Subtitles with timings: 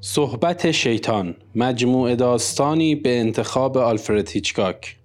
[0.00, 4.96] صحبت شیطان مجموعه داستانی به انتخاب آلفرد هیچکاک.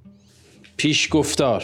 [0.78, 1.63] پیش گفتار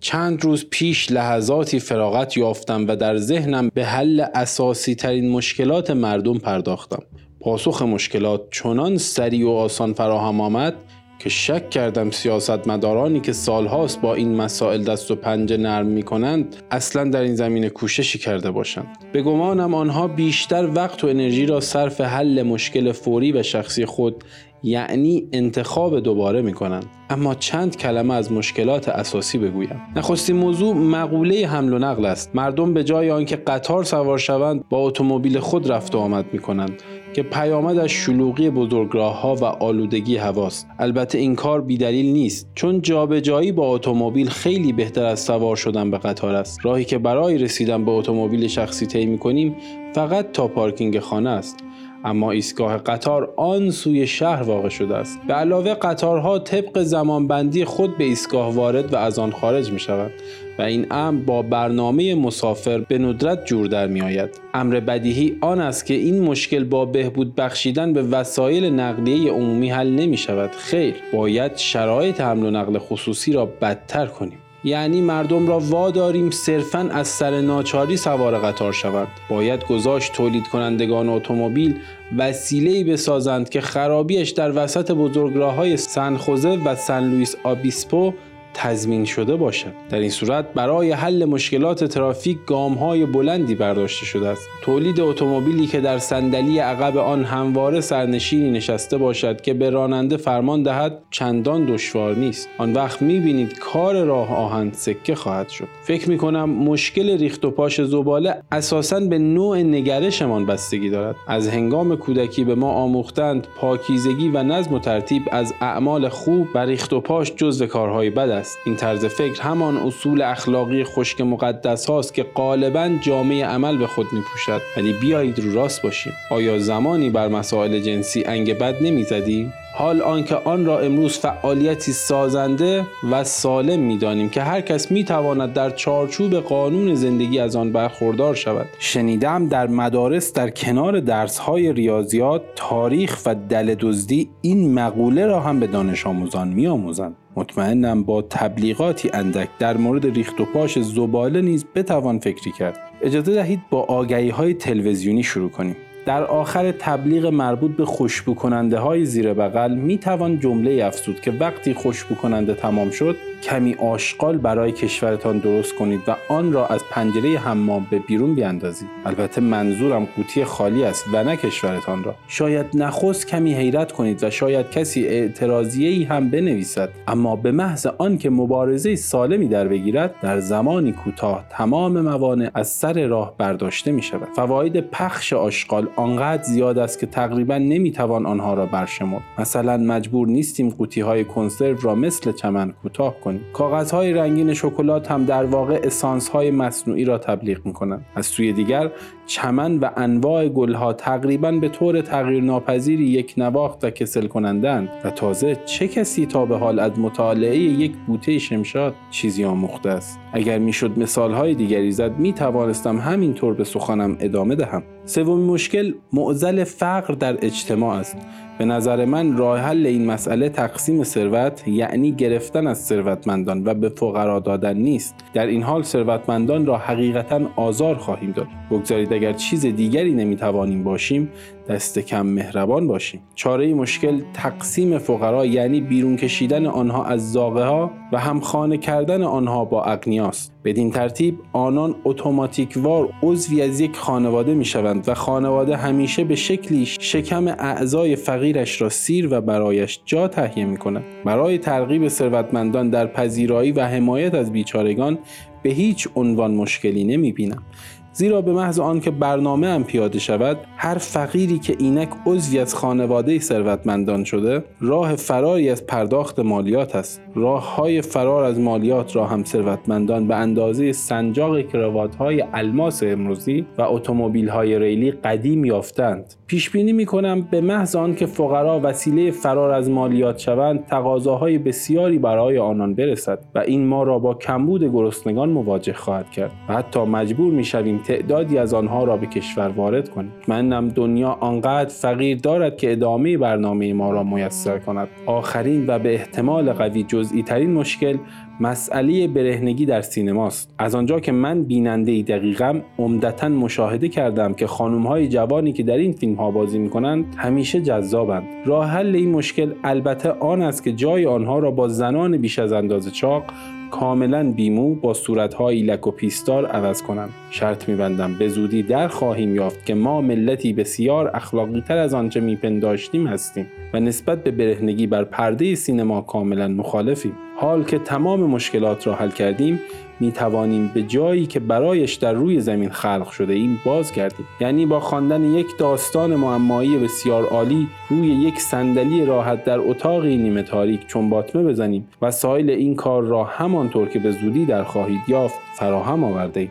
[0.00, 6.38] چند روز پیش لحظاتی فراغت یافتم و در ذهنم به حل اساسی ترین مشکلات مردم
[6.38, 7.02] پرداختم.
[7.40, 10.74] پاسخ مشکلات چنان سریع و آسان فراهم آمد
[11.20, 16.56] که شک کردم سیاستمدارانی که سالهاست با این مسائل دست و پنجه نرم می کنند
[16.70, 18.86] اصلا در این زمینه کوششی کرده باشند.
[19.12, 24.24] به گمانم آنها بیشتر وقت و انرژی را صرف حل مشکل فوری و شخصی خود
[24.62, 29.80] یعنی انتخاب دوباره می کنند اما چند کلمه از مشکلات اساسی بگویم.
[29.96, 32.30] نخستین موضوع مقوله حمل و نقل است.
[32.34, 36.82] مردم به جای آنکه قطار سوار شوند با اتومبیل خود رفت و آمد می کنند
[37.12, 40.66] که پیامدش شلوغی بزرگراه ها و آلودگی هواست.
[40.78, 45.98] البته این کار بیدلیل نیست چون جابجایی با اتومبیل خیلی بهتر از سوار شدن به
[45.98, 46.58] قطار است.
[46.62, 49.56] راهی که برای رسیدن به اتومبیل شخصی طی می‌کنیم
[49.94, 51.56] فقط تا پارکینگ خانه است.
[52.04, 57.98] اما ایستگاه قطار آن سوی شهر واقع شده است به علاوه قطارها طبق زمانبندی خود
[57.98, 60.10] به ایستگاه وارد و از آن خارج می شود
[60.58, 64.30] و این امر با برنامه مسافر به ندرت جور در می آید.
[64.54, 69.90] امر بدیهی آن است که این مشکل با بهبود بخشیدن به وسایل نقلیه عمومی حل
[69.90, 70.50] نمی شود.
[70.50, 74.38] خیر، باید شرایط حمل و نقل خصوصی را بدتر کنیم.
[74.64, 79.08] یعنی مردم را واداریم صرفا از سر ناچاری سوار قطار شوند.
[79.28, 81.80] باید گذاشت تولید کنندگان اتومبیل
[82.18, 88.14] وسیله‌ای بسازند که خرابیش در وسط بزرگراه های سنخوزه و سن لوئیس آبیسپو
[88.54, 89.72] تضمین شده باشد.
[89.90, 94.48] در این صورت برای حل مشکلات ترافیک گام های بلندی برداشته شده است.
[94.62, 100.62] تولید اتومبیلی که در صندلی عقب آن همواره سرنشینی نشسته باشد که به راننده فرمان
[100.62, 102.48] دهد چندان دشوار نیست.
[102.58, 105.68] آن وقت می‌بینید کار راه آهن سکه خواهد شد.
[105.82, 111.16] فکر می‌کنم مشکل ریخت و پاش زباله اساسا به نوع نگرشمان بستگی دارد.
[111.26, 116.58] از هنگام کودکی به ما آموختند پاکیزگی و نظم و ترتیب از اعمال خوب و
[116.58, 118.30] ریخت و پاش جزو کارهای بد
[118.64, 124.06] این طرز فکر همان اصول اخلاقی خشک مقدس هاست که غالبا جامعه عمل به خود
[124.12, 126.12] می پوشد ولی بیایید رو راست باشیم.
[126.30, 132.86] آیا زمانی بر مسائل جنسی انگ بد نمی‌زدیم حال آنکه آن را امروز فعالیتی سازنده
[133.10, 138.66] و سالم می‌دانیم که هر کس می‌تواند در چارچوب قانون زندگی از آن برخوردار شود.
[138.78, 145.60] شنیدم در مدارس در کنار درسهای ریاضیات تاریخ و دل دزدی این مقوله را هم
[145.60, 147.16] به دانش آموزان میآموزند.
[147.36, 152.78] مطمئنم با تبلیغاتی اندک در مورد ریخت و پاش زباله نیز بتوان فکری کرد.
[153.02, 155.76] اجازه دهید با آگهی های تلویزیونی شروع کنیم.
[156.06, 161.30] در آخر تبلیغ مربوط به خوشبو کننده های زیر بغل می توان جمله افزود که
[161.30, 166.80] وقتی خوشبو کننده تمام شد کمی آشغال برای کشورتان درست کنید و آن را از
[166.90, 172.14] پنجره حمام به بیرون بیاندازید البته منظورم قوطی خالی است و نه کشورتان را.
[172.28, 176.88] شاید نخست کمی حیرت کنید و شاید کسی اعتراضیه هم بنویسد.
[177.08, 183.06] اما به محض آنکه مبارزه سالمی در بگیرد در زمانی کوتاه تمام موانع از سر
[183.06, 188.66] راه برداشته می شود فواید پخش آشغال آنقدر زیاد است که تقریبا نمی‌توان آنها را
[188.66, 189.22] برشمرد.
[189.38, 193.29] مثلا مجبور نیستیم قوطی های کنسرو را مثل چمن کوتاه کنیم.
[193.30, 198.26] کنیم کاغذهای رنگین شکلات هم در واقع اسانس های مصنوعی را تبلیغ می کنند از
[198.26, 198.90] سوی دیگر
[199.26, 205.10] چمن و انواع گلها تقریبا به طور تغییر ناپذیری یک نواخت و کسل کنندند و
[205.10, 210.58] تازه چه کسی تا به حال از مطالعه یک بوته شمشاد چیزی آموخته است؟ اگر
[210.58, 214.82] می‌شد مثالهای دیگری زد می توانستم همینطور به سخنم ادامه دهم.
[215.10, 218.16] سومین مشکل معزل فقر در اجتماع است.
[218.58, 223.88] به نظر من راه حل این مسئله تقسیم ثروت یعنی گرفتن از ثروتمندان و به
[223.88, 225.14] فقرا دادن نیست.
[225.34, 228.46] در این حال ثروتمندان را حقیقتا آزار خواهیم داد.
[228.70, 231.28] بگذارید اگر چیز دیگری نمی‌توانیم باشیم
[231.70, 233.20] دست کم مهربان باشیم.
[233.34, 239.64] چاره مشکل تقسیم فقرا یعنی بیرون کشیدن آنها از زاغه ها و همخانه کردن آنها
[239.64, 246.24] با اغنیاست بدین ترتیب آنان اتوماتیکوار عضوی از یک خانواده می شوند و خانواده همیشه
[246.24, 252.08] به شکلی شکم اعضای فقیرش را سیر و برایش جا تهیه می کند برای ترغیب
[252.08, 255.18] ثروتمندان در پذیرایی و حمایت از بیچارگان
[255.62, 257.62] به هیچ عنوان مشکلی نمی بینم
[258.12, 263.38] زیرا به محض آنکه برنامه هم پیاده شود هر فقیری که اینک عضوی از خانواده
[263.38, 267.22] ثروتمندان شده راه فراری از پرداخت مالیات است.
[267.34, 273.66] راه های فرار از مالیات را هم ثروتمندان به اندازه سنجاق کراوات های الماس امروزی
[273.78, 276.34] و اتومبیل های ریلی قدیم یافتند.
[276.46, 282.18] پیش بینی می کنم به محض آنکه فقرا وسیله فرار از مالیات شوند تقاضاهای بسیاری
[282.18, 287.00] برای آنان برسد و این ما را با کمبود گرسنگان مواجه خواهد کرد و حتی
[287.00, 290.32] مجبور می شویم تعدادی از آنها را به کشور وارد کنیم.
[290.48, 295.08] منم دنیا آنقدر فقیر دارد که ادامه برنامه ما را میسر کند.
[295.26, 298.16] آخرین و به احتمال قوی جزئی ترین مشکل
[298.60, 305.06] مسئله برهنگی در سینماست از آنجا که من بیننده دقیقم عمدتا مشاهده کردم که خانم
[305.06, 308.44] های جوانی که در این فیلم ها بازی می کنند همیشه جذابند.
[308.64, 312.72] راه حل این مشکل البته آن است که جای آنها را با زنان بیش از
[312.72, 313.44] اندازه چاق
[313.90, 319.54] کاملا بیمو با صورتهایی لک و پیستار عوض کنند شرط میبندم به زودی در خواهیم
[319.54, 325.06] یافت که ما ملتی بسیار اخلاقی تر از آنچه میپنداشتیم هستیم و نسبت به برهنگی
[325.06, 327.32] بر پرده سینما کاملا مخالفیم.
[327.60, 329.80] حال که تمام مشکلات را حل کردیم
[330.20, 335.00] می توانیم به جایی که برایش در روی زمین خلق شده ایم بازگردیم یعنی با
[335.00, 341.62] خواندن یک داستان معمایی بسیار عالی روی یک صندلی راحت در اتاقی نیمه تاریک چمباتمه
[341.62, 346.70] بزنیم وسایل این کار را همانطور که به زودی در خواهید یافت فراهم آورده ایم.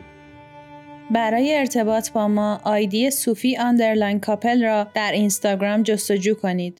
[1.10, 6.79] برای ارتباط با ما آیدی صوفی underline کاپل را در اینستاگرام جستجو کنید.